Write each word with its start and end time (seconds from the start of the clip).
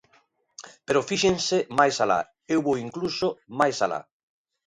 Pero 0.85 1.05
fíxense 1.09 1.57
máis 1.79 1.95
alá, 2.03 2.19
eu 2.53 2.59
vou 2.67 2.75
incluso 2.85 3.27
máis 3.59 3.77
alá. 3.85 4.01